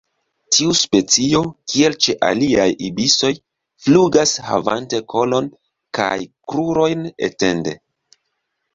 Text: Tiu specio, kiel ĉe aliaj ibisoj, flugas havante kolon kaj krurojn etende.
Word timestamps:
Tiu 0.55 0.71
specio, 0.77 1.41
kiel 1.73 1.97
ĉe 2.05 2.15
aliaj 2.29 2.65
ibisoj, 2.89 3.31
flugas 3.85 4.35
havante 4.49 5.05
kolon 5.15 5.55
kaj 6.01 6.13
krurojn 6.27 7.09
etende. 7.33 7.81